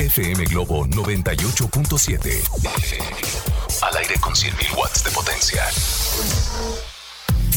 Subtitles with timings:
[0.00, 2.32] FM Globo 98.7.
[3.82, 5.62] Al aire con 100.000 watts de potencia.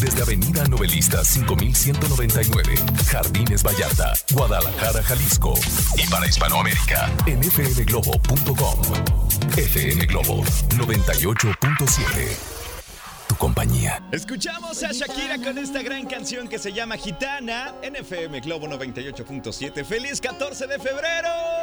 [0.02, 2.76] Desde Avenida Novelista 5199,
[3.10, 5.54] Jardines Vallarta, Guadalajara, Jalisco.
[5.96, 8.82] Y para Hispanoamérica, en fmglobo.com.
[9.56, 12.54] FM Globo 98.7
[13.26, 14.04] tu compañía.
[14.12, 19.86] Escuchamos a Shakira con esta gran canción que se llama Gitana en FM Globo 98.7.
[19.86, 21.63] ¡Feliz 14 de febrero!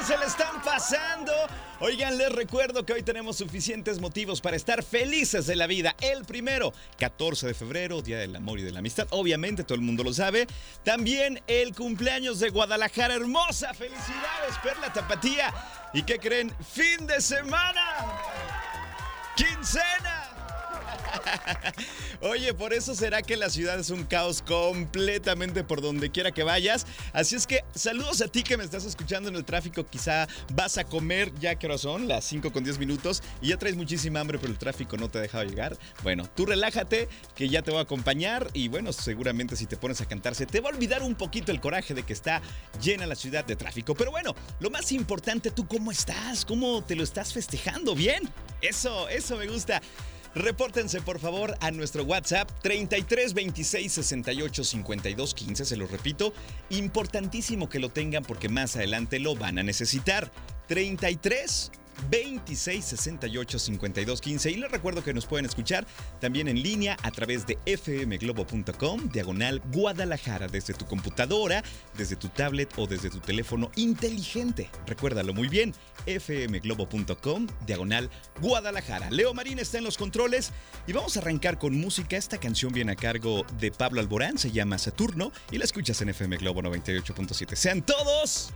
[0.00, 1.30] ¿Cómo se le están pasando?
[1.78, 5.94] Oigan, les recuerdo que hoy tenemos suficientes motivos para estar felices de la vida.
[6.00, 9.06] El primero, 14 de febrero, Día del Amor y de la Amistad.
[9.10, 10.46] Obviamente, todo el mundo lo sabe.
[10.84, 13.12] También el cumpleaños de Guadalajara.
[13.12, 15.52] Hermosa, felicidades, Perla Tapatía.
[15.92, 16.50] ¿Y qué creen?
[16.64, 18.06] Fin de semana.
[19.36, 20.29] Quincena.
[22.20, 26.42] Oye, por eso será que la ciudad es un caos completamente por donde quiera que
[26.42, 26.86] vayas.
[27.12, 29.84] Así es que saludos a ti que me estás escuchando en el tráfico.
[29.86, 33.76] Quizá vas a comer ya que son las 5 con 10 minutos y ya traes
[33.76, 35.78] muchísima hambre, pero el tráfico no te ha dejado llegar.
[36.02, 40.00] Bueno, tú relájate que ya te voy a acompañar y bueno, seguramente si te pones
[40.00, 42.42] a cantarse te va a olvidar un poquito el coraje de que está
[42.82, 43.94] llena la ciudad de tráfico.
[43.94, 48.28] Pero bueno, lo más importante, tú cómo estás, cómo te lo estás festejando, ¿bien?
[48.60, 49.80] Eso, eso me gusta.
[50.34, 56.32] Repórtense por favor a nuestro WhatsApp 33 26 68 52 15, se lo repito,
[56.70, 60.30] importantísimo que lo tengan porque más adelante lo van a necesitar.
[60.68, 61.72] 33
[62.10, 65.86] 26 68 52 15 y les recuerdo que nos pueden escuchar
[66.20, 71.62] también en línea a través de fmglobo.com diagonal Guadalajara desde tu computadora,
[71.96, 74.70] desde tu tablet o desde tu teléfono inteligente.
[74.86, 75.74] Recuérdalo muy bien,
[76.06, 79.10] fmglobo.com diagonal Guadalajara.
[79.10, 80.52] Leo Marín está en los controles
[80.86, 82.16] y vamos a arrancar con música.
[82.16, 86.10] Esta canción viene a cargo de Pablo Alborán, se llama Saturno y la escuchas en
[86.10, 87.54] FM Globo 98.7.
[87.54, 88.52] Sean todos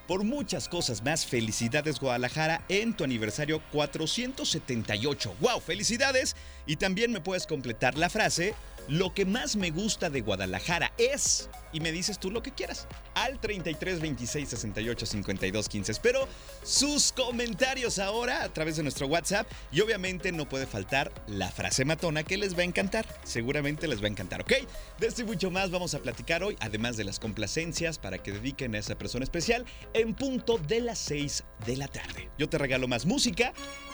[0.07, 1.25] por muchas cosas más.
[1.25, 5.35] Felicidades Guadalajara en tu aniversario 478.
[5.39, 5.59] ¡Wow!
[5.59, 6.35] Felicidades.
[6.65, 8.53] Y también me puedes completar la frase,
[8.91, 12.89] lo que más me gusta de Guadalajara es, y me dices tú lo que quieras,
[13.15, 15.91] al 33 26 68 52 15.
[15.93, 16.27] Espero
[16.61, 21.85] sus comentarios ahora a través de nuestro WhatsApp y obviamente no puede faltar la frase
[21.85, 23.05] matona que les va a encantar.
[23.23, 24.51] Seguramente les va a encantar, ¿ok?
[24.99, 28.33] De esto y mucho más vamos a platicar hoy, además de las complacencias para que
[28.33, 32.29] dediquen a esa persona especial en punto de las 6 de la tarde.
[32.37, 33.53] Yo te regalo más música.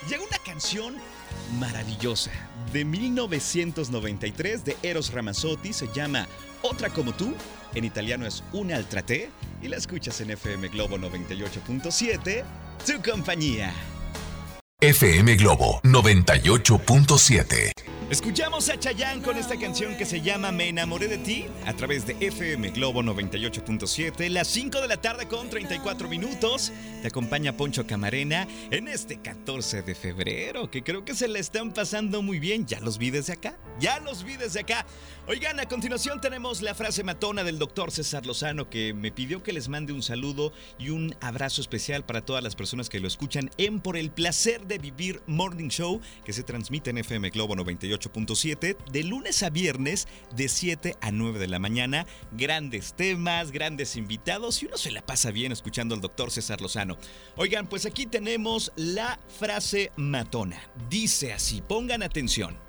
[0.09, 0.95] Llega una canción
[1.59, 2.31] maravillosa
[2.73, 6.27] de 1993 de Eros Ramazzotti, se llama
[6.61, 7.33] Otra como tú,
[7.75, 9.29] en italiano es Una altra te,
[9.61, 12.43] y la escuchas en FM Globo 98.7,
[12.85, 13.73] tu compañía.
[14.79, 17.71] FM Globo 98.7.
[18.11, 22.05] Escuchamos a Chayanne con esta canción que se llama Me enamoré de ti a través
[22.05, 26.71] de FM Globo 98.7, las 5 de la tarde con 34 minutos.
[27.01, 31.73] Te acompaña Poncho Camarena en este 14 de febrero, que creo que se le están
[31.73, 32.67] pasando muy bien.
[32.67, 33.57] Ya los vi desde acá.
[33.79, 34.85] Ya los vi desde acá.
[35.29, 39.51] Oigan, a continuación tenemos la frase matona del doctor César Lozano que me pidió que
[39.51, 43.51] les mande un saludo y un abrazo especial para todas las personas que lo escuchan
[43.57, 48.77] en Por el placer de vivir Morning Show que se transmite en FM Globo 98.7
[48.89, 52.05] de lunes a viernes de 7 a 9 de la mañana.
[52.31, 56.97] Grandes temas, grandes invitados y uno se la pasa bien escuchando al doctor César Lozano.
[57.35, 60.71] Oigan, pues aquí tenemos la frase matona.
[60.89, 62.66] Dice así, pongan atención.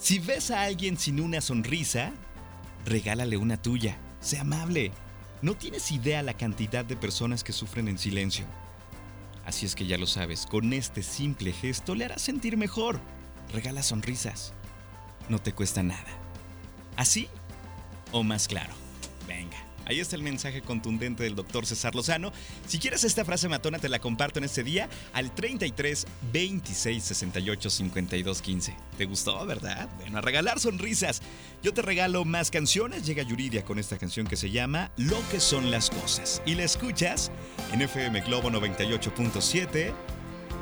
[0.00, 2.12] Si ves a alguien sin una sonrisa,
[2.86, 3.98] regálale una tuya.
[4.20, 4.92] Sé amable.
[5.42, 8.46] No tienes idea la cantidad de personas que sufren en silencio.
[9.44, 12.98] Así es que ya lo sabes, con este simple gesto le harás sentir mejor.
[13.52, 14.54] Regala sonrisas.
[15.28, 16.08] No te cuesta nada.
[16.96, 17.28] ¿Así
[18.10, 18.72] o más claro?
[19.28, 19.69] Venga.
[19.86, 22.32] Ahí está el mensaje contundente del doctor César Lozano.
[22.66, 27.70] Si quieres esta frase matona, te la comparto en este día al 33 26 68
[27.70, 28.76] 52 15.
[28.98, 29.88] ¿Te gustó, verdad?
[29.98, 31.22] Bueno, a regalar sonrisas.
[31.62, 33.06] Yo te regalo más canciones.
[33.06, 36.42] Llega Yuridia con esta canción que se llama Lo que son las cosas.
[36.46, 37.30] Y la escuchas
[37.72, 39.92] en FM Globo 98.7,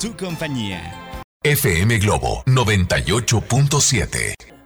[0.01, 1.23] tu compañía.
[1.43, 4.58] FM Globo 98.7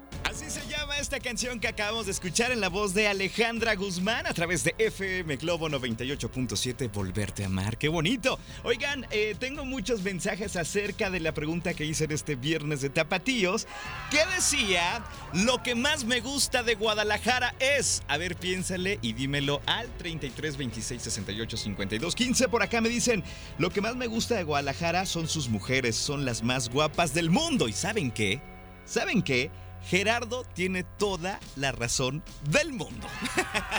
[1.02, 4.72] esta canción que acabamos de escuchar en la voz de Alejandra Guzmán a través de
[4.78, 7.76] FM Globo 98.7 Volverte a amar.
[7.76, 8.38] ¡Qué bonito!
[8.62, 12.88] Oigan, eh, tengo muchos mensajes acerca de la pregunta que hice en este viernes de
[12.88, 13.66] Tapatíos.
[14.12, 15.04] ¿Qué decía?
[15.32, 18.04] Lo que más me gusta de Guadalajara es.
[18.06, 22.48] A ver, piénsale y dímelo al 33 26 68 52 15.
[22.48, 23.24] Por acá me dicen:
[23.58, 27.28] Lo que más me gusta de Guadalajara son sus mujeres, son las más guapas del
[27.28, 27.66] mundo.
[27.66, 28.40] ¿Y saben qué?
[28.84, 29.50] ¿Saben qué?
[29.86, 33.06] Gerardo tiene toda la razón del mundo.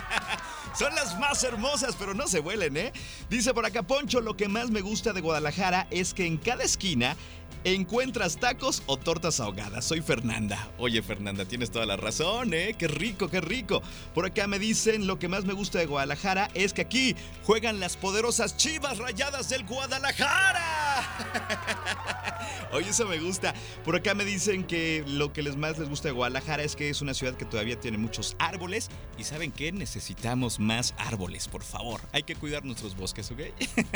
[0.77, 2.93] Son las más hermosas, pero no se vuelen, ¿eh?
[3.29, 6.63] Dice por acá Poncho, lo que más me gusta de Guadalajara es que en cada
[6.63, 7.15] esquina
[7.63, 9.85] encuentras tacos o tortas ahogadas.
[9.85, 10.69] Soy Fernanda.
[10.77, 12.75] Oye, Fernanda, tienes toda la razón, ¿eh?
[12.77, 13.81] Qué rico, qué rico.
[14.13, 17.79] Por acá me dicen, lo que más me gusta de Guadalajara es que aquí juegan
[17.79, 20.63] las poderosas chivas rayadas del Guadalajara.
[22.73, 23.53] Oye, eso me gusta.
[23.85, 26.89] Por acá me dicen que lo que les más les gusta de Guadalajara es que
[26.89, 28.89] es una ciudad que todavía tiene muchos árboles.
[29.17, 29.71] Y ¿saben qué?
[29.71, 32.01] Necesitamos más árboles, por favor.
[32.11, 33.41] Hay que cuidar nuestros bosques, ¿ok?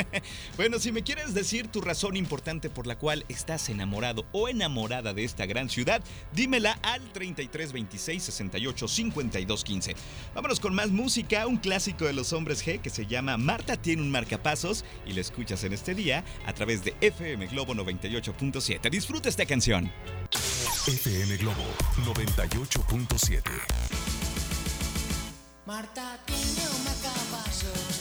[0.56, 5.12] bueno, si me quieres decir tu razón importante por la cual estás enamorado o enamorada
[5.14, 6.02] de esta gran ciudad,
[6.32, 9.96] dímela al 33 26 68 52 15.
[10.34, 14.02] Vámonos con más música, un clásico de los hombres G que se llama Marta tiene
[14.02, 18.90] un marcapasos y la escuchas en este día a través de FM Globo 98.7.
[18.90, 19.90] Disfruta esta canción.
[20.86, 21.64] FM Globo
[22.04, 23.42] 98.7.
[25.66, 27.97] Marta tiene un marcapasos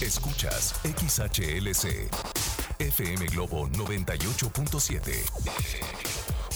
[0.00, 2.08] Escuchas XHLC
[2.78, 5.12] FM Globo 98.7.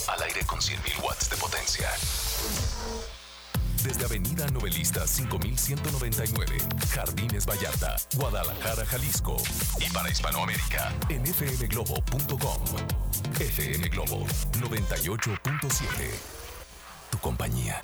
[0.09, 1.91] Al aire con 100.000 watts de potencia.
[3.83, 6.57] Desde Avenida Novelista 5199,
[6.95, 9.37] Jardines Vallarta, Guadalajara, Jalisco.
[9.81, 12.63] Y para Hispanoamérica, en fmglobo.com.
[13.41, 14.25] FM Globo
[14.61, 15.87] 98.7.
[17.11, 17.81] Tu compañía.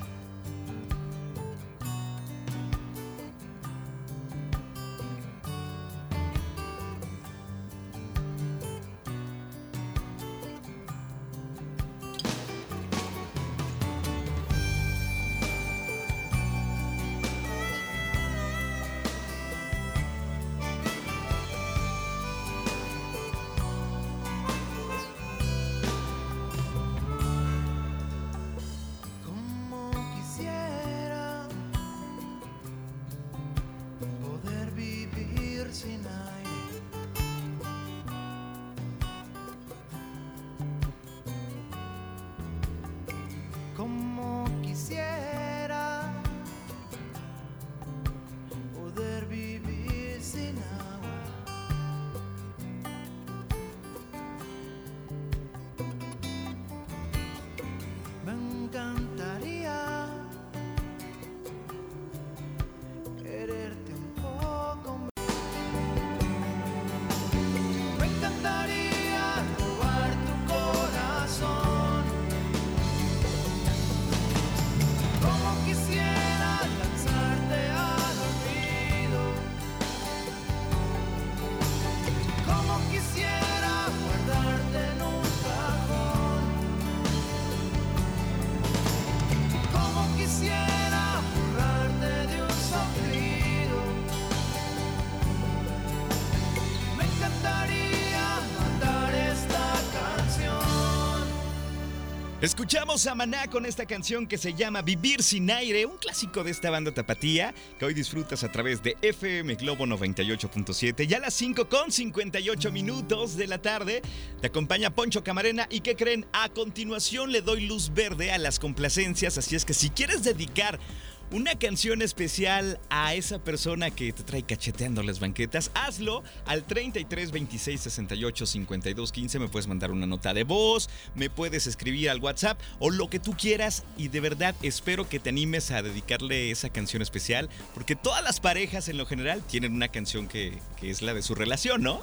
[102.49, 106.51] Escuchamos a Maná con esta canción que se llama Vivir sin aire, un clásico de
[106.51, 111.07] esta banda tapatía que hoy disfrutas a través de FM Globo 98.7.
[111.07, 114.01] Ya a las 5 con 58 minutos de la tarde
[114.41, 116.25] te acompaña Poncho Camarena y ¿qué creen?
[116.33, 120.81] A continuación le doy luz verde a las complacencias, así es que si quieres dedicar
[121.31, 127.31] una canción especial a esa persona que te trae cacheteando las banquetas, hazlo al 33
[127.31, 129.39] 26 68 52 15.
[129.39, 133.19] Me puedes mandar una nota de voz, me puedes escribir al WhatsApp o lo que
[133.19, 133.85] tú quieras.
[133.97, 138.41] Y de verdad espero que te animes a dedicarle esa canción especial, porque todas las
[138.41, 142.03] parejas en lo general tienen una canción que, es la de su relación, ¿no?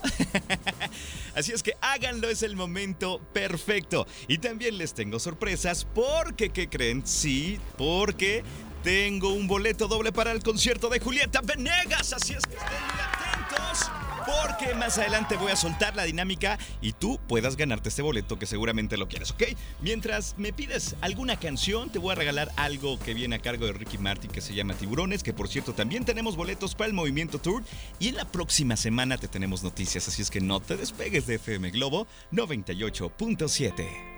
[1.36, 4.06] Así es que háganlo, es el momento perfecto.
[4.28, 7.06] Y también les tengo sorpresas, porque, ¿qué creen?
[7.06, 8.44] Sí, porque
[8.86, 13.02] tengo un boleto doble para el concierto de Julieta Venegas, así es que estén muy
[13.02, 13.92] atentos.
[14.28, 18.46] Porque más adelante voy a soltar la dinámica y tú puedas ganarte este boleto que
[18.46, 19.44] seguramente lo quieres, ¿ok?
[19.82, 23.74] Mientras me pides alguna canción, te voy a regalar algo que viene a cargo de
[23.74, 27.40] Ricky Martin que se llama Tiburones, que por cierto también tenemos boletos para el Movimiento
[27.40, 27.64] Tour
[27.98, 31.36] y en la próxima semana te tenemos noticias, así es que no te despegues de
[31.36, 34.15] FM Globo 98.7.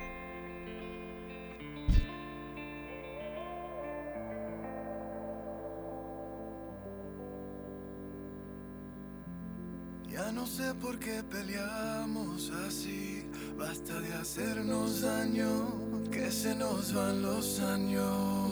[11.08, 13.24] qué peleamos así.
[13.58, 18.52] Basta de hacernos daño, que se nos van los años.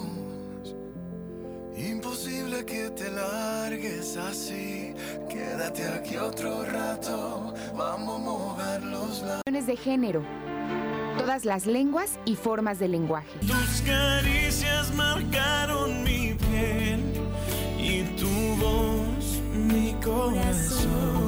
[1.75, 4.93] Imposible que te largues así.
[5.29, 7.53] Quédate aquí otro rato.
[7.75, 9.65] Vamos a mover los labios.
[9.65, 10.21] de género,
[11.17, 13.39] todas las lenguas y formas de lenguaje.
[13.39, 17.01] Tus caricias marcaron mi piel
[17.77, 18.29] y tu
[18.61, 21.24] voz mi corazón.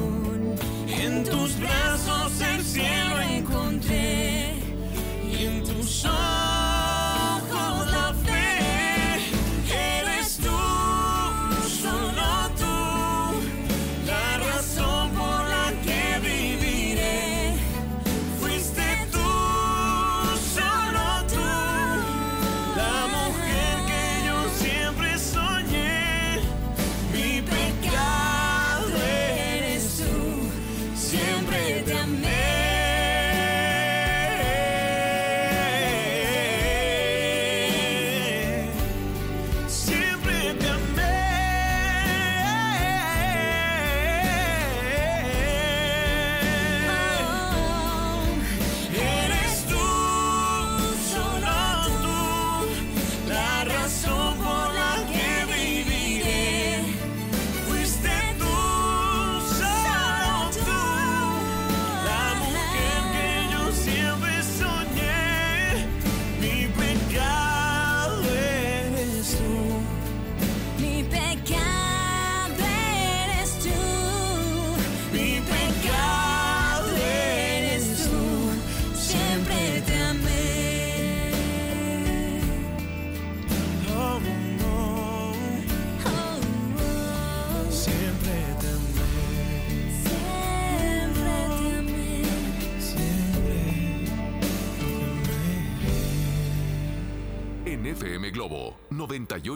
[1.08, 4.56] En tus brazos el cielo encontré
[5.26, 6.57] y en tus ojos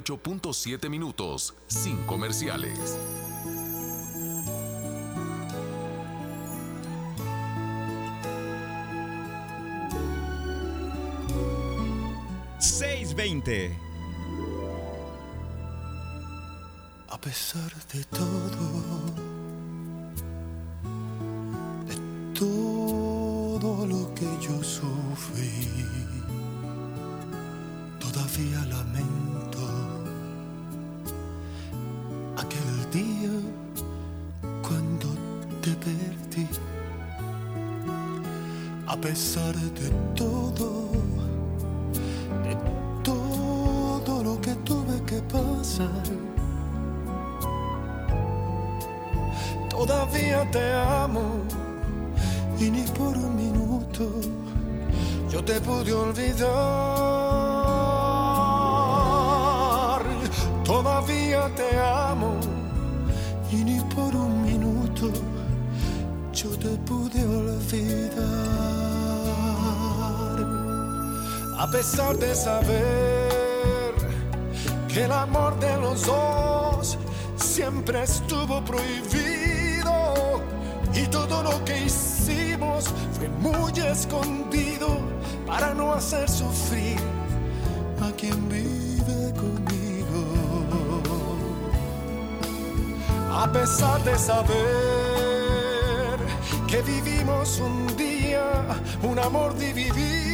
[0.03, 2.99] 98.7 minutos sin comerciales.
[12.59, 13.79] ¡620!
[17.09, 18.31] A pesar de todo,
[21.87, 25.87] de todo lo que yo sufrí,
[28.01, 29.32] todavía lamento
[39.03, 40.89] pesar de todo,
[42.45, 42.57] de
[43.03, 46.05] todo lo que tuve que pasar.
[49.69, 51.43] Todavía te amo
[52.61, 54.05] y ni por un minuto
[55.29, 57.02] yo te pude olvidar.
[71.62, 73.95] A pesar de saber
[74.88, 76.99] que el amor de los dos
[77.37, 80.42] siempre estuvo prohibido
[80.92, 84.88] y todo lo que hicimos fue muy escondido
[85.47, 86.99] para no hacer sufrir
[88.00, 90.25] a quien vive conmigo.
[93.31, 94.48] A pesar de saber
[96.66, 98.51] que vivimos un día
[99.05, 100.32] un amor dividido,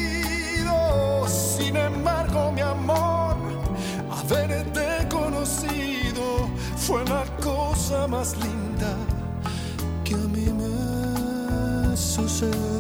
[1.69, 3.37] sin embargo mi amor,
[4.11, 8.95] haberte conocido fue la cosa más linda
[10.03, 12.78] que a mí me sucedió.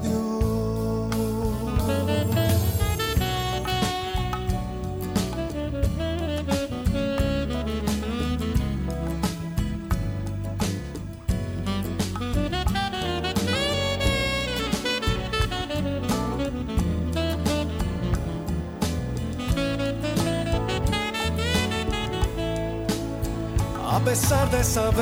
[24.21, 24.99] Pesar de saber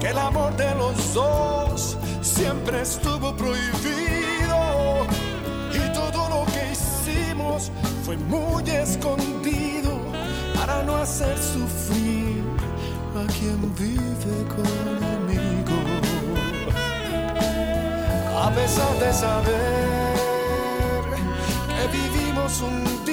[0.00, 5.06] que el amor de los dos siempre estuvo prohibido
[5.72, 7.72] y todo lo que hicimos
[8.04, 9.92] fue muy escondido
[10.54, 12.44] para no hacer sufrir
[13.16, 15.76] a quien vive conmigo.
[18.46, 20.14] A pesar de saber
[21.76, 23.03] que vivimos un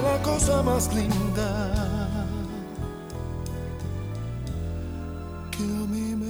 [0.00, 1.72] fue la cosa más linda
[5.50, 6.28] que a mí me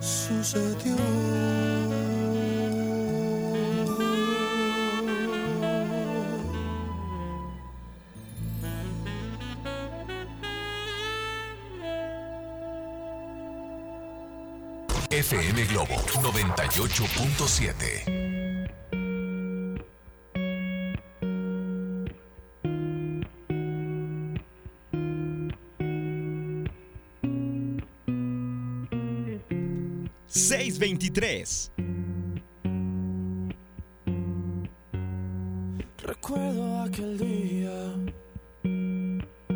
[0.00, 0.96] sucedió.
[15.10, 18.17] FM Globo 98.7.
[31.08, 31.72] ¡623!
[36.02, 37.94] Recuerdo aquel día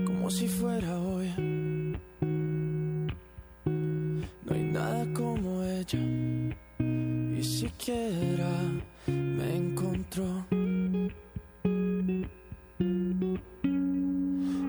[0.06, 1.28] como si fuera hoy.
[4.44, 5.98] No hay nada como ella,
[6.78, 8.50] y siquiera
[9.06, 10.46] me encontró.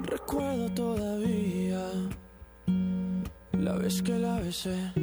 [0.04, 1.86] Recuerdo todavía
[3.54, 5.03] la vez que la besé.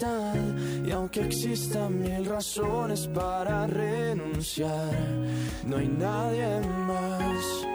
[0.00, 4.92] Y aunque existan mil razones para renunciar,
[5.66, 7.67] no hay nadie más.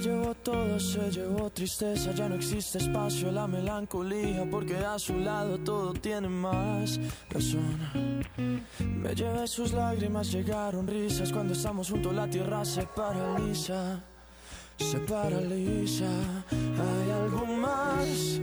[0.00, 5.18] Se llevó todo, se llevó tristeza, ya no existe espacio, la melancolía, porque a su
[5.18, 8.22] lado todo tiene más razón.
[8.80, 14.00] Me llevé sus lágrimas, llegaron risas, cuando estamos juntos la tierra se paraliza,
[14.78, 16.08] se paraliza.
[16.50, 18.40] Hay algo más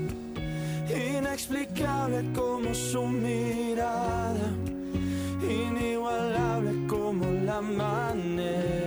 [1.17, 4.51] inexplicable como su mirada,
[5.41, 8.86] inigualable como la manera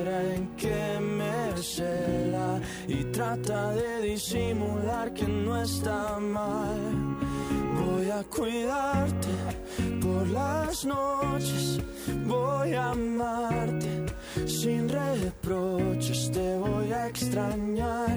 [2.88, 7.18] y trata de disimular que no está mal.
[7.78, 9.28] Voy a cuidarte
[10.00, 11.78] por las noches,
[12.26, 14.06] voy a amarte
[14.46, 18.16] sin reproches, te voy a extrañar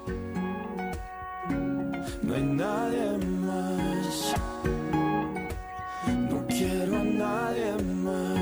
[2.31, 4.33] No hay nadie más.
[6.29, 8.40] No quiero a nadie más.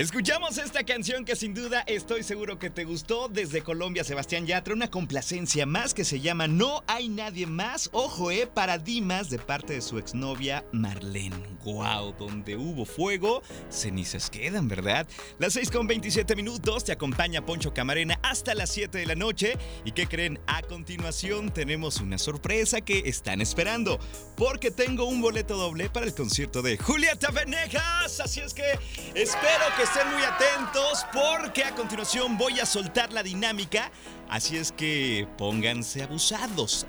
[0.00, 4.72] Escuchamos esta canción que sin duda estoy seguro que te gustó desde Colombia, Sebastián Yatra,
[4.72, 9.38] una complacencia más que se llama No hay nadie más, ojo, eh, para Dimas de
[9.38, 11.36] parte de su exnovia Marlene.
[11.64, 15.06] Wow, donde hubo fuego, cenizas quedan, ¿verdad?
[15.38, 19.58] Las 6 con 27 minutos, te acompaña Poncho Camarena hasta las 7 de la noche.
[19.84, 20.40] ¿Y qué creen?
[20.46, 24.00] A continuación tenemos una sorpresa que están esperando,
[24.34, 28.18] porque tengo un boleto doble para el concierto de Julieta Venegas.
[28.20, 28.78] Así es que
[29.14, 33.90] espero que estén muy atentos porque a continuación voy a soltar la dinámica.
[34.28, 36.86] Así es que pónganse abusados.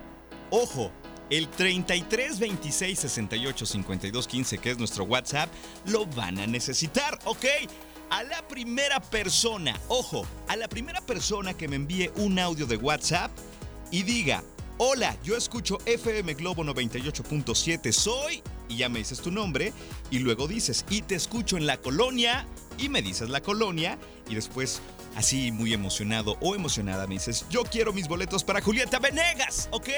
[0.51, 0.91] Ojo,
[1.31, 5.49] el 33 26 68 52 15, que es nuestro WhatsApp,
[5.85, 7.45] lo van a necesitar, ¿ok?
[8.11, 12.77] A la primera persona, ojo, a la primera persona que me envíe un audio de
[12.77, 13.31] WhatsApp
[13.89, 14.43] y diga,
[14.77, 19.73] hola, yo escucho FM Globo 98.7, soy, y ya me dices tu nombre,
[20.09, 22.45] y luego dices, y te escucho en la colonia,
[22.81, 23.99] y me dices la colonia,
[24.31, 24.81] y después
[25.15, 29.89] así muy emocionado o emocionada me dices, yo quiero mis boletos para Julieta Venegas, ¿ok?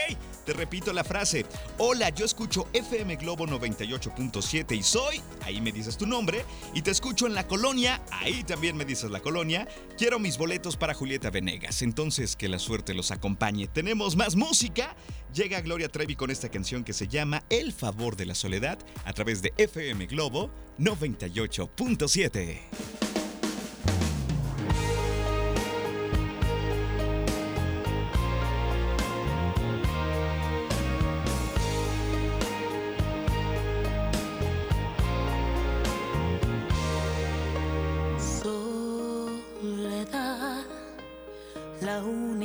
[0.43, 1.46] Te repito la frase,
[1.78, 6.43] hola, yo escucho FM Globo 98.7 y soy, ahí me dices tu nombre,
[6.74, 9.67] y te escucho en la colonia, ahí también me dices la colonia,
[10.00, 13.67] quiero mis boletos para Julieta Venegas, entonces que la suerte los acompañe.
[13.67, 14.96] Tenemos más música,
[15.32, 19.13] llega Gloria Trevi con esta canción que se llama El favor de la soledad a
[19.13, 23.12] través de FM Globo 98.7.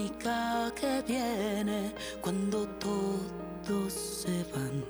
[0.08, 4.84] única que viene cuando todos se van,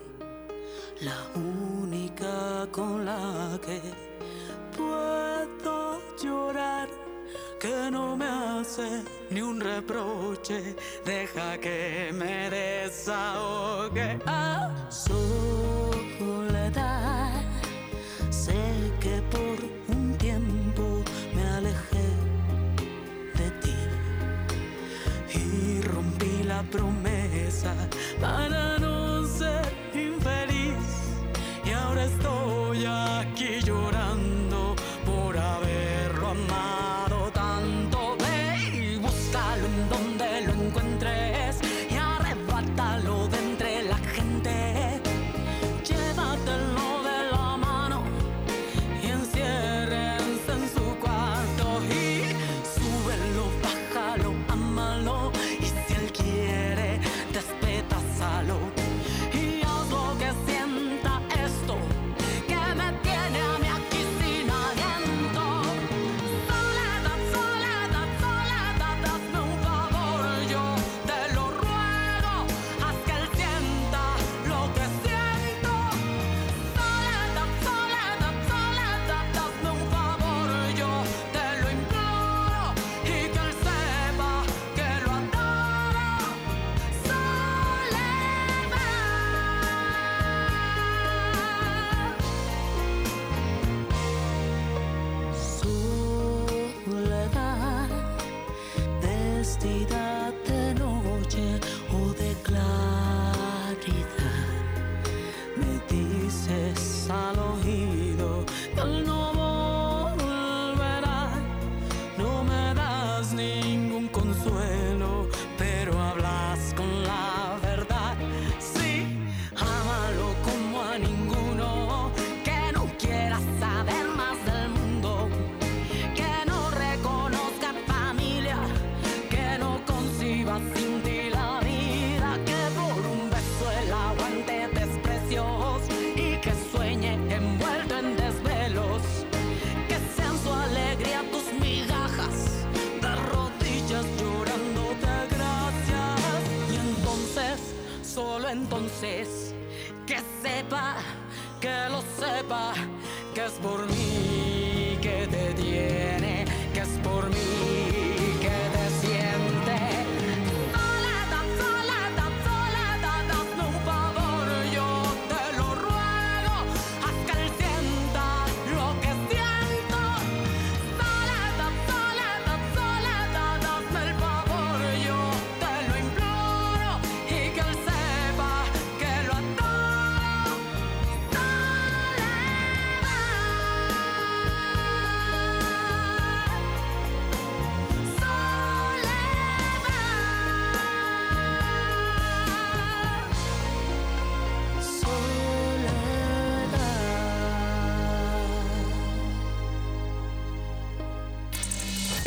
[1.00, 3.80] la única con la que
[4.76, 6.88] puedo llorar,
[7.58, 14.20] que no me hace ni un reproche, deja que me desahogue.
[14.26, 15.67] Ah, soledad,
[26.70, 27.74] promesa
[28.20, 28.77] para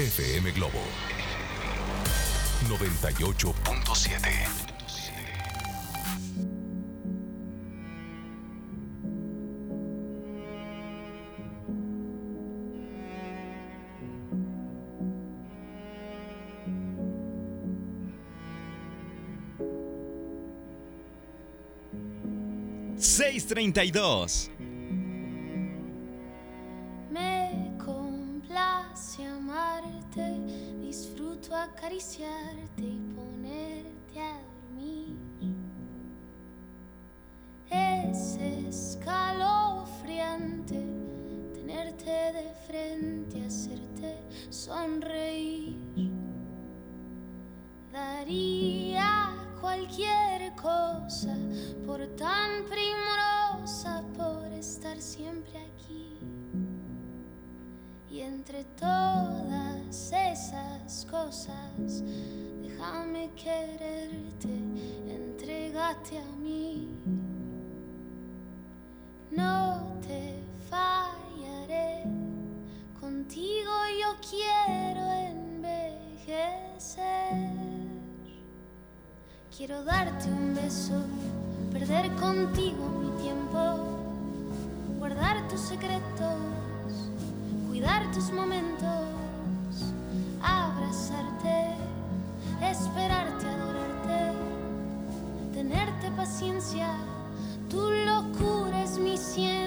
[0.02, 0.80] FM Globo.
[2.68, 4.72] 98.7
[22.98, 24.51] 632
[44.72, 45.76] sonreír.
[47.92, 51.36] Daría cualquier cosa
[51.86, 56.20] por tan primorosa, por estar siempre aquí.
[58.10, 62.04] Y entre todas esas cosas,
[62.62, 64.56] déjame quererte,
[65.06, 66.88] entregate a mí.
[69.32, 72.21] No te fallaré.
[73.32, 76.52] Contigo yo quiero envejecer.
[79.56, 81.02] Quiero darte un beso,
[81.72, 83.58] perder contigo mi tiempo,
[85.00, 86.36] guardar tus secretos,
[87.70, 89.06] cuidar tus momentos,
[90.44, 91.78] abrazarte,
[92.62, 94.34] esperarte, adorarte,
[95.54, 96.98] tenerte paciencia.
[97.70, 99.61] Tu locura es mi ciencia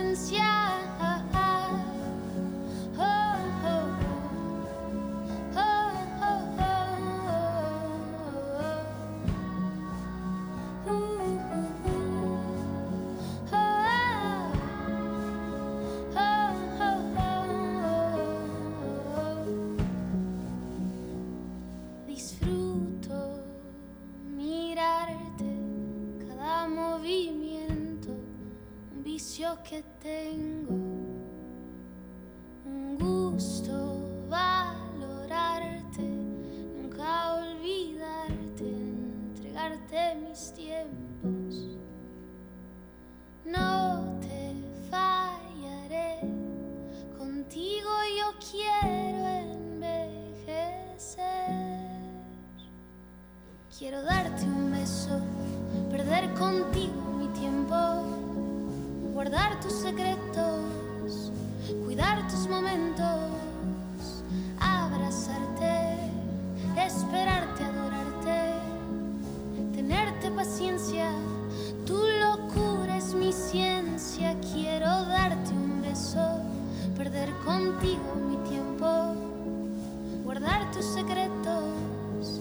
[80.74, 82.40] tus secretos,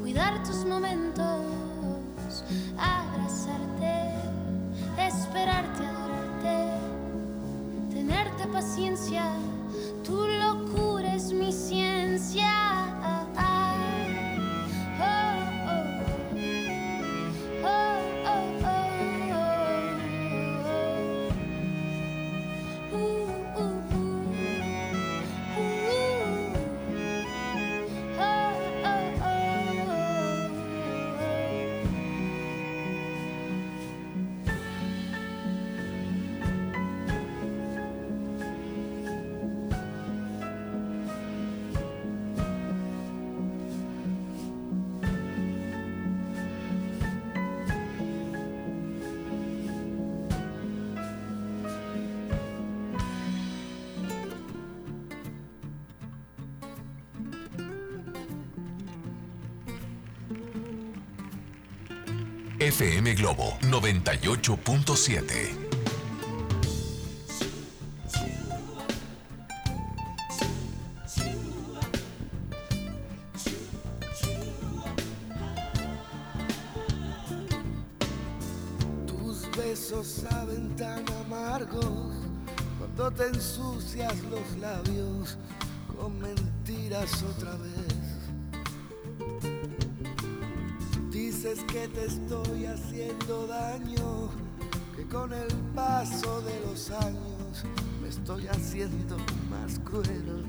[0.00, 1.03] cuidar tus momentos.
[62.70, 65.63] FM Globo 98.7.
[92.66, 94.30] haciendo daño,
[94.96, 97.64] que con el paso de los años
[98.00, 99.16] me estoy haciendo
[99.50, 100.44] más cruel.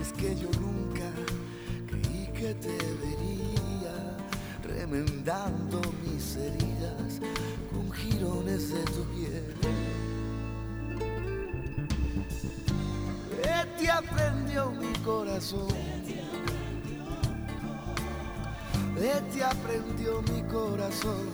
[0.00, 1.10] Es que yo nunca
[1.86, 4.16] creí que te vería
[4.62, 7.20] remendando mis heridas
[7.72, 9.54] con jirones de tu piel.
[13.42, 15.68] ¿Qué te aprendió mi corazón?
[18.98, 21.28] ¿Qué te aprendió mi corazón?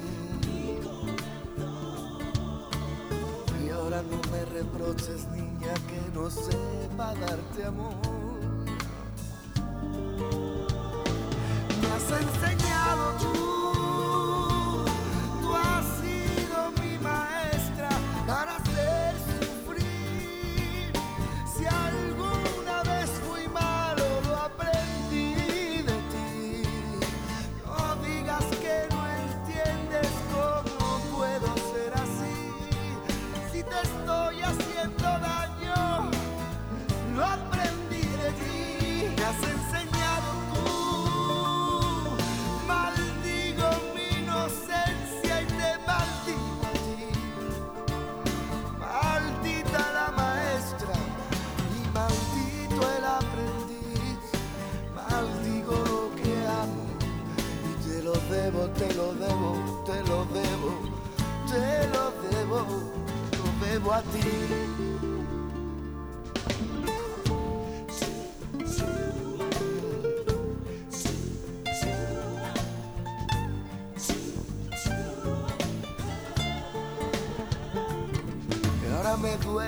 [3.64, 8.23] Y ahora no me reproches, niña, que no sepa darte amor.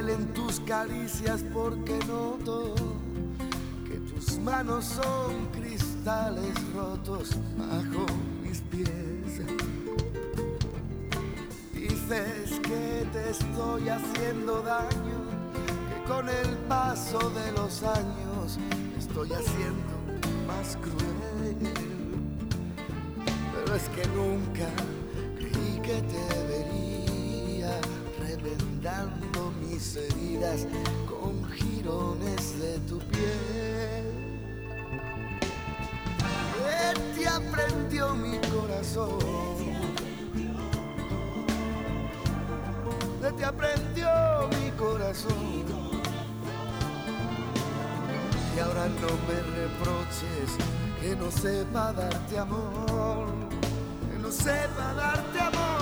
[0.02, 2.74] Duelen tus caricias porque noto
[3.88, 8.04] que tus manos son cristales rotos bajo
[8.42, 9.40] mis pies.
[11.72, 15.18] Dices que te estoy haciendo daño,
[15.88, 18.58] que con el paso de los años
[18.98, 19.94] estoy haciendo
[20.46, 21.72] más cruel.
[23.54, 24.68] Pero es que nunca
[25.38, 27.80] creí que te vería
[28.20, 29.35] reventando
[29.76, 30.66] mis heridas
[31.06, 34.06] con jirones de tu piel.
[36.56, 39.18] ¿Qué te aprendió mi corazón?
[43.20, 44.08] ¿Qué te aprendió
[44.58, 45.66] mi corazón?
[48.56, 50.48] Y ahora no me reproches
[51.02, 53.26] que no sepa darte amor,
[54.10, 55.75] que no sepa darte amor.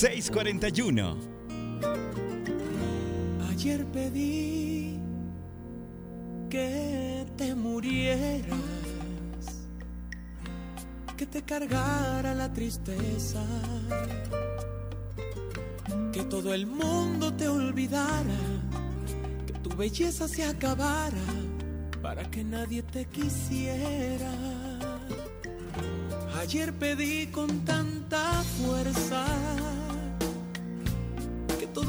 [0.00, 1.14] ¡641!
[3.50, 4.98] Ayer pedí
[6.48, 8.56] que te murieras,
[11.18, 13.44] que te cargara la tristeza,
[16.14, 18.40] que todo el mundo te olvidara,
[19.46, 21.28] que tu belleza se acabara
[22.00, 24.32] para que nadie te quisiera.
[26.40, 29.26] Ayer pedí con tanta fuerza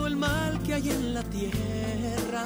[0.07, 2.45] el mal que hay en la tierra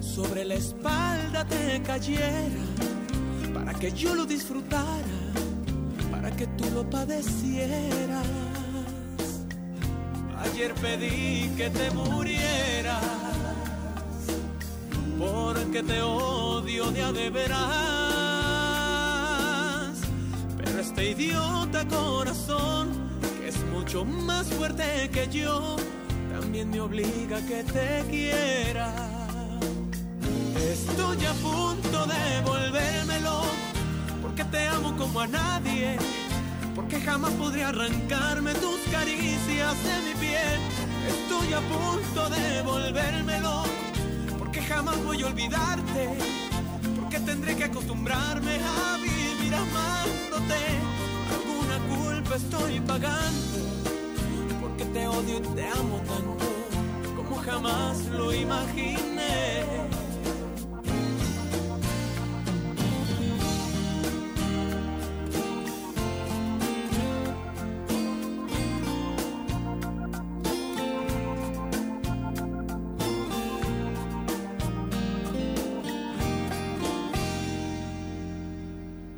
[0.00, 2.64] sobre la espalda te cayera
[3.52, 5.16] para que yo lo disfrutara,
[6.10, 8.26] para que tú lo padecieras.
[10.38, 13.02] Ayer pedí que te murieras
[15.18, 17.60] porque te odio de a de veras.
[20.58, 23.03] Pero este idiota corazón,
[23.84, 25.76] mucho más fuerte que yo,
[26.32, 28.90] también me obliga a que te quiera.
[30.56, 33.42] Estoy a punto de volvérmelo,
[34.22, 35.98] porque te amo como a nadie,
[36.74, 40.60] porque jamás podría arrancarme tus caricias de mi piel.
[41.06, 43.64] Estoy a punto de volvérmelo
[44.38, 46.08] porque jamás voy a olvidarte,
[46.98, 50.60] porque tendré que acostumbrarme a vivir amándote.
[51.36, 53.73] Alguna culpa estoy pagando,
[54.94, 56.46] te odio y te amo tanto,
[57.16, 59.64] como jamás lo imaginé.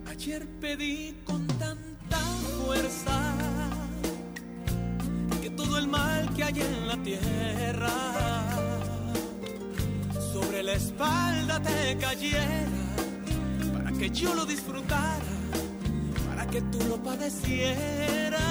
[0.08, 2.18] Ayer pedí con tanta
[2.64, 3.45] fuerza
[5.86, 7.92] mal que hay en la tierra
[10.32, 12.68] sobre la espalda te cayera
[13.72, 15.24] para que yo lo disfrutara,
[16.28, 18.42] para que tú lo padecieras.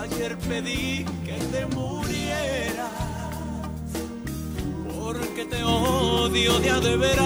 [0.00, 3.04] Ayer pedí que te murieras
[5.04, 7.24] porque te odio de a de veras.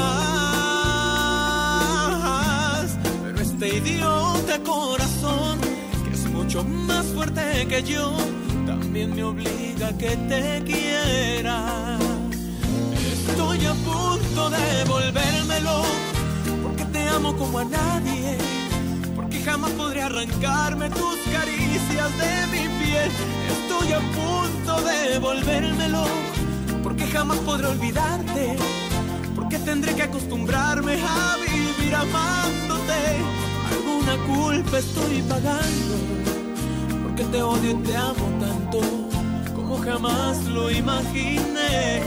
[3.22, 5.17] Pero este idiota corazón,
[6.48, 8.16] mucho más fuerte que yo,
[8.64, 11.98] también me obliga a que te quiera.
[13.28, 15.82] Estoy a punto de volvérmelo,
[16.62, 18.38] porque te amo como a nadie,
[19.14, 23.10] porque jamás podré arrancarme tus caricias de mi piel.
[23.52, 26.06] Estoy a punto de volvérmelo
[26.82, 28.56] porque jamás podré olvidarte,
[29.34, 33.18] porque tendré que acostumbrarme a vivir amándote.
[33.70, 36.07] Alguna culpa estoy pagando,
[37.18, 38.80] porque te odio y te amo tanto,
[39.56, 42.00] como jamás lo imaginé.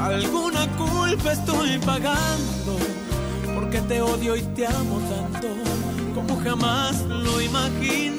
[0.00, 2.76] Alguna culpa estoy pagando,
[3.52, 5.48] porque te odio y te amo tanto,
[6.14, 8.09] como jamás lo imaginé.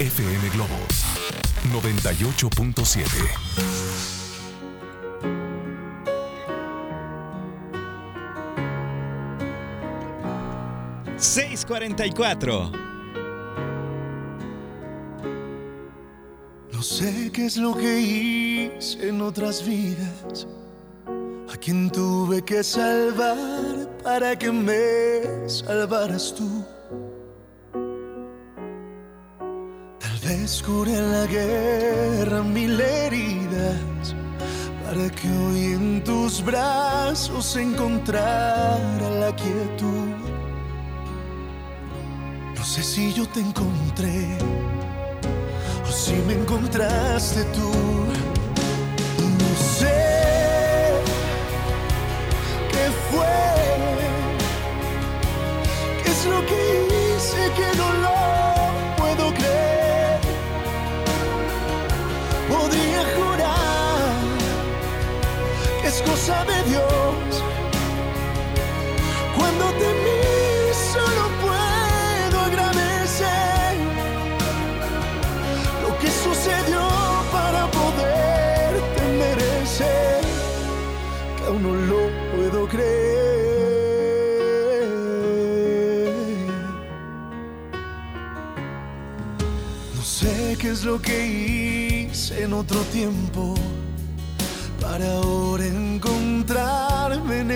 [0.00, 0.74] FM Globo
[1.72, 3.04] 98.7.
[11.16, 12.72] 644.
[16.72, 20.48] No sé qué es lo que hice en otras vidas,
[21.52, 26.63] a quien tuve que salvar para que me salvaras tú.
[30.44, 34.14] Curé en la guerra mil heridas,
[34.84, 40.12] para que hoy en tus brazos encontrara la quietud.
[42.54, 44.36] No sé si yo te encontré
[45.82, 47.70] o si me encontraste tú.
[49.40, 49.96] No sé
[52.70, 53.36] qué fue,
[56.02, 58.13] qué es lo que hice que no
[66.26, 67.42] de Dios.
[69.36, 73.76] Cuando te miro solo puedo agradecer
[75.82, 76.80] lo que sucedió
[77.30, 80.22] para poderte merecer,
[81.36, 83.24] que aún no lo puedo creer.
[89.94, 93.54] No sé qué es lo que hice en otro tiempo
[94.80, 95.83] para ahora en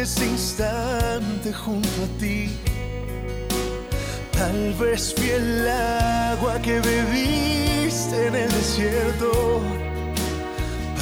[0.02, 2.48] ese instante junto a ti.
[4.32, 9.60] Tal vez fui el agua que bebiste en el desierto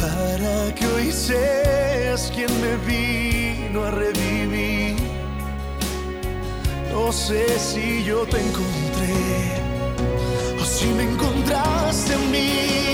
[0.00, 4.96] para que hoy seas quien me vino a revivir.
[6.90, 9.14] No sé si yo te encontré
[10.58, 12.85] o si me encontraste en mí.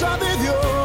[0.00, 0.83] De Dios.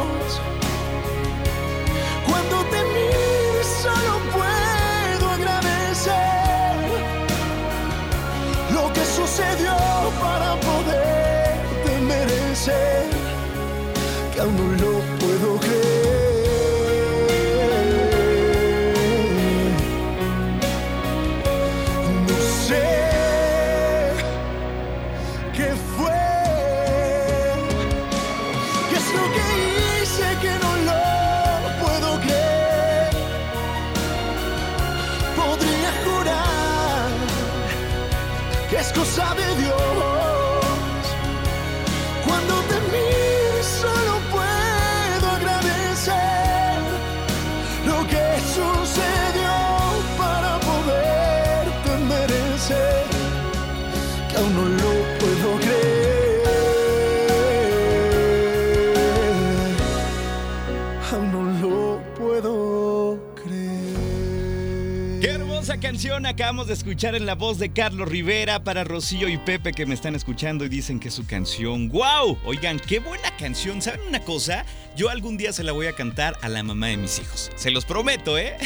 [66.26, 69.94] Acabamos de escuchar en la voz de Carlos Rivera para Rocío y Pepe que me
[69.94, 71.88] están escuchando y dicen que su canción.
[71.88, 72.38] ¡Wow!
[72.44, 73.80] Oigan, qué buena canción.
[73.80, 74.64] ¿Saben una cosa?
[74.96, 77.50] Yo algún día se la voy a cantar a la mamá de mis hijos.
[77.56, 78.56] Se los prometo, ¿eh?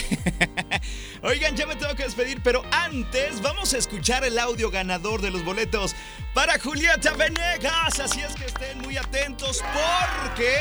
[1.23, 5.31] Oigan, ya me tengo que despedir, pero antes vamos a escuchar el audio ganador de
[5.31, 5.95] los boletos
[6.33, 8.01] para Julieta Venegas.
[8.01, 10.55] Así es que estén muy atentos porque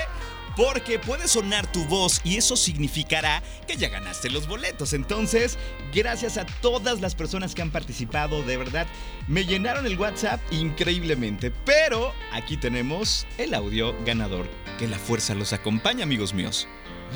[0.56, 4.94] porque puede sonar tu voz y eso significará que ya ganaste los boletos.
[4.94, 5.58] Entonces,
[5.94, 8.88] gracias a todas las personas que han participado, de verdad,
[9.28, 11.52] me llenaron el WhatsApp increíblemente.
[11.66, 14.48] Pero aquí tenemos el audio ganador.
[14.78, 16.68] Que la fuerza los acompañe, amigos míos.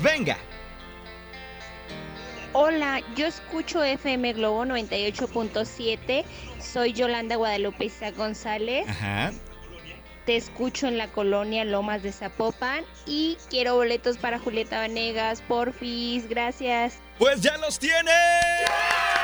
[0.02, 0.38] ¡Venga!
[2.52, 6.24] Hola, yo escucho FM Globo 98.7.
[6.60, 8.88] Soy Yolanda Guadalupe González.
[8.88, 9.32] Ajá.
[10.28, 16.28] Te escucho en la colonia Lomas de Zapopan y quiero boletos para Julieta Vanegas, porfis,
[16.28, 16.98] gracias.
[17.18, 18.12] Pues ya los tienes.
[18.12, 19.17] ¡Felicidades!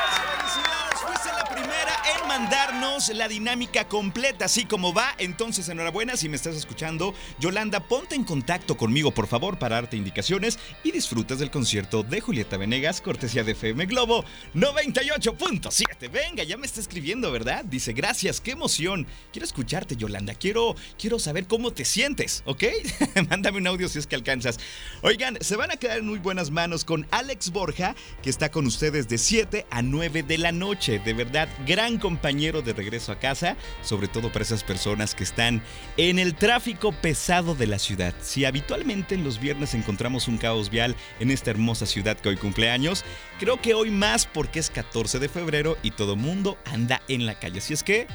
[1.74, 5.14] Primera en mandarnos la dinámica completa, así como va.
[5.18, 7.14] Entonces, enhorabuena si me estás escuchando.
[7.40, 12.20] Yolanda, ponte en contacto conmigo, por favor, para darte indicaciones y disfrutas del concierto de
[12.20, 16.10] Julieta Venegas, cortesía de FM Globo 98.7.
[16.10, 17.64] Venga, ya me está escribiendo, ¿verdad?
[17.64, 19.06] Dice, gracias, qué emoción.
[19.32, 20.34] Quiero escucharte, Yolanda.
[20.34, 22.64] Quiero, quiero saber cómo te sientes, ¿ok?
[23.30, 24.58] Mándame un audio si es que alcanzas.
[25.02, 28.66] Oigan, se van a quedar en muy buenas manos con Alex Borja, que está con
[28.66, 30.98] ustedes de 7 a 9 de la noche.
[30.98, 35.62] De verdad, gran compañero de regreso a casa, sobre todo para esas personas que están
[35.96, 38.14] en el tráfico pesado de la ciudad.
[38.20, 42.70] Si habitualmente los viernes encontramos un caos vial en esta hermosa ciudad que hoy cumple
[42.70, 43.04] años,
[43.38, 47.38] creo que hoy más porque es 14 de febrero y todo mundo anda en la
[47.38, 47.58] calle.
[47.58, 48.06] Así es que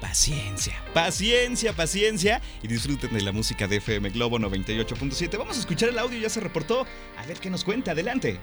[0.00, 5.36] Paciencia, paciencia, paciencia y disfruten de la música de FM Globo 98.7.
[5.36, 6.86] Vamos a escuchar el audio, ya se reportó.
[7.18, 8.40] A ver qué nos cuenta, adelante.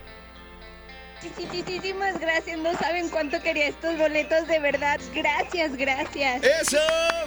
[1.23, 4.99] Muchísimas gracias, no saben cuánto quería estos boletos, de verdad.
[5.13, 6.43] Gracias, gracias.
[6.43, 6.77] ¡Eso!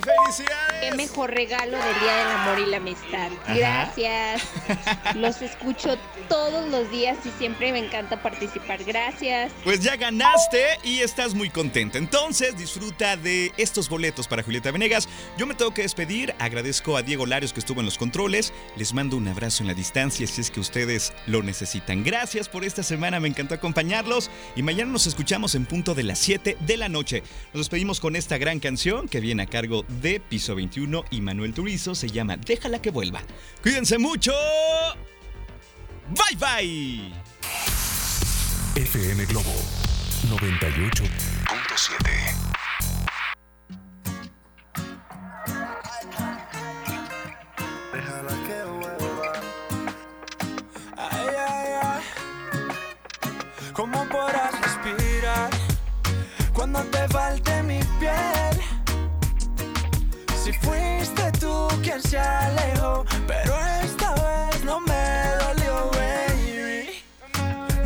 [0.03, 0.81] ¡Felicidades!
[0.81, 3.31] Qué mejor regalo del Día del Amor y la Amistad.
[3.45, 3.55] Ajá.
[3.55, 4.43] Gracias.
[5.17, 8.85] Los escucho todos los días y siempre me encanta participar.
[8.85, 9.53] Gracias.
[9.65, 11.99] Pues ya ganaste y estás muy contenta.
[11.99, 15.09] Entonces disfruta de estos boletos para Julieta Venegas.
[15.37, 16.35] Yo me tengo que despedir.
[16.39, 18.53] Agradezco a Diego Larios que estuvo en los controles.
[18.77, 22.05] Les mando un abrazo en la distancia si es que ustedes lo necesitan.
[22.05, 23.19] Gracias por esta semana.
[23.19, 23.55] Me encantó
[24.57, 27.23] Y mañana nos escuchamos en punto de las 7 de la noche.
[27.55, 31.55] Nos despedimos con esta gran canción que viene a cargo de Piso 21 y Manuel
[31.55, 31.95] Turizo.
[31.95, 33.23] Se llama Déjala que vuelva.
[33.63, 34.35] Cuídense mucho.
[36.11, 37.11] Bye bye.
[38.77, 39.55] FM Globo
[40.29, 42.60] 98.7.
[53.81, 55.49] ¿Cómo podrás respirar
[56.53, 58.21] cuando te falte mi piel?
[62.11, 66.91] se alejó, pero esta vez no me dolió, baby.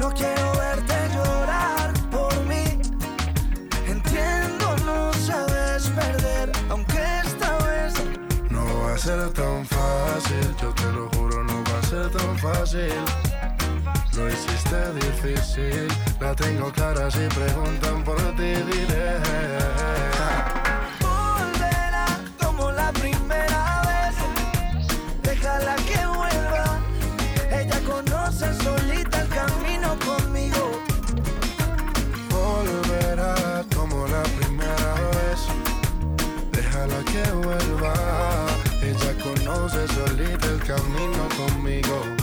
[0.00, 2.64] No quiero verte llorar por mí.
[3.86, 7.94] Entiendo, no sabes perder, aunque esta vez
[8.50, 12.38] No va a ser tan fácil, yo te lo juro, no va a ser tan
[12.38, 13.33] fácil.
[14.16, 15.88] Lo hiciste difícil,
[16.20, 19.18] la tengo clara si preguntan por ti diré.
[21.00, 22.06] volverá
[22.40, 24.14] como la primera vez.
[25.20, 26.78] Déjala que vuelva.
[27.50, 30.80] Ella conoce solita el camino conmigo.
[32.30, 35.40] Volverá como la primera vez.
[36.52, 37.94] Déjala que vuelva.
[38.80, 42.13] Ella conoce solita el camino conmigo.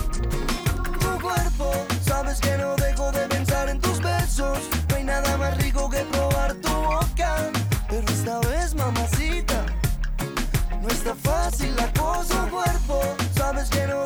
[2.31, 4.59] Sabes que no dejo de pensar en tus besos.
[4.87, 7.51] No hay nada más rico que probar tu boca.
[7.89, 9.65] Pero esta vez, mamacita,
[10.81, 12.47] no está fácil la cosa.
[12.49, 13.01] Cuerpo,
[13.35, 14.05] sabes que no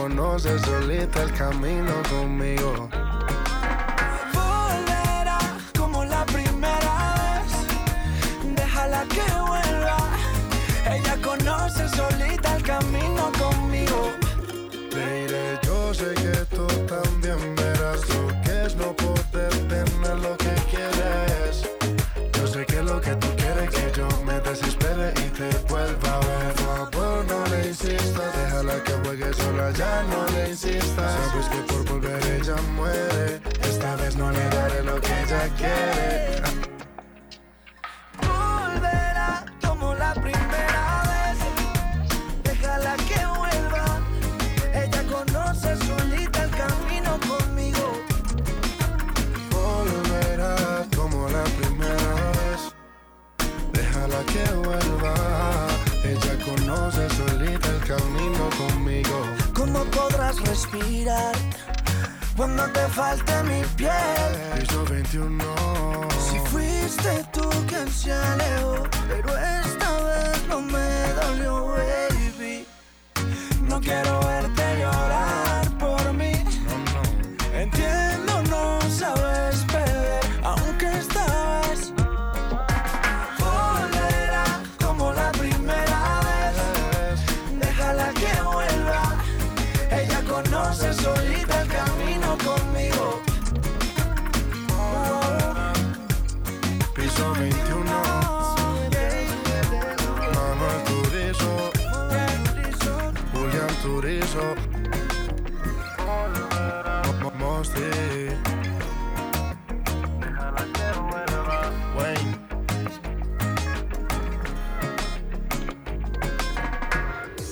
[0.00, 2.88] conoce solita el camino conmigo.
[29.72, 31.30] Ya no le insistas.
[31.30, 33.40] Sabes que por volver ella muere.
[33.62, 36.59] Esta vez no le daré lo que ella quiere.
[62.40, 64.32] Cuando te falte mi piel?
[64.58, 65.44] Piso 21.
[66.26, 68.76] Si fuiste tú quien se alejó,
[69.08, 69.69] pero esta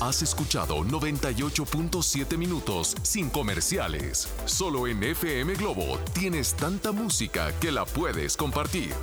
[0.01, 4.29] Has escuchado 98.7 minutos sin comerciales.
[4.47, 8.95] Solo en FM Globo tienes tanta música que la puedes compartir.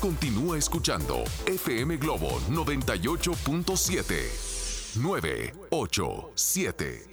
[0.00, 4.51] Continúa escuchando FM Globo 98.7.
[4.96, 7.06] 987.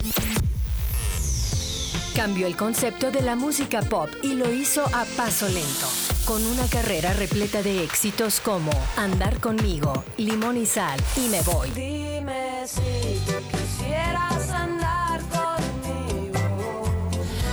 [2.14, 5.86] Cambió el concepto de la música pop y lo hizo a paso lento,
[6.26, 11.70] con una carrera repleta de éxitos como Andar conmigo, Limón y Sal y Me Voy.
[11.70, 13.18] Dime si
[13.50, 16.82] quisieras andar conmigo.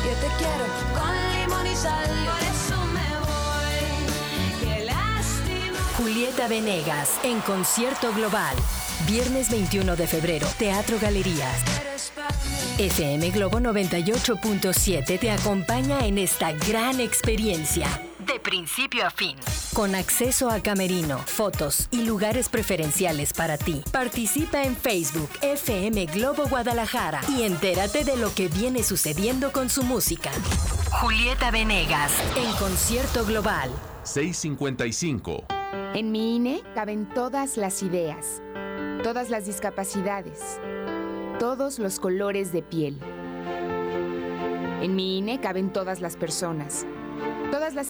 [0.03, 2.09] Yo te quiero con limón y sal.
[2.25, 3.79] Por eso me voy.
[4.59, 5.79] Qué lástima.
[5.97, 8.55] Julieta Venegas en concierto global.
[9.07, 11.63] Viernes 21 de febrero, Teatro Galerías.
[12.77, 17.87] FM Globo 98.7 te acompaña en esta gran experiencia.
[18.19, 19.37] De principio a fin.
[19.73, 23.81] Con acceso a camerino, fotos y lugares preferenciales para ti.
[23.93, 29.83] Participa en Facebook FM Globo Guadalajara y entérate de lo que viene sucediendo con su
[29.83, 30.31] música.
[30.91, 33.71] Julieta Venegas en concierto global.
[34.03, 35.45] 655.
[35.93, 38.41] En mi INE caben todas las ideas,
[39.07, 40.59] todas las discapacidades,
[41.39, 42.99] todos los colores de piel.
[44.81, 46.85] En mi INE caben todas las personas,
[47.49, 47.85] todas las